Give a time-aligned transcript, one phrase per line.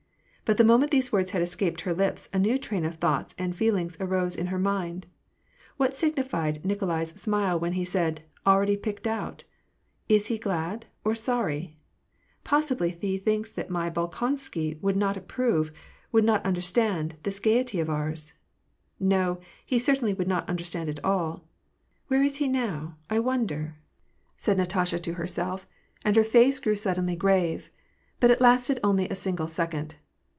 [0.43, 3.55] But the moment these words had escaped her lips, a new train of thoughts and
[3.55, 5.07] feeling arose in her mind:
[5.77, 9.45] what signified Nikolai's smile when he said," Already picked out
[10.09, 11.77] "?"Is he glad, or sorry?
[12.43, 15.71] Pos sibly he thinks that my Bolkonsky would not approve,
[16.11, 18.33] would not understand, this gayety of ours.
[18.99, 21.45] No, he certainly would not understand it all.
[22.07, 23.77] Where is he now, I wonder?"
[24.35, 24.73] said WAn AND PEACE.
[24.89, 25.67] 277 Natasha to herself,
[26.03, 27.71] and her face grew suddenly grave.
[28.19, 29.95] But it lasted only a single second.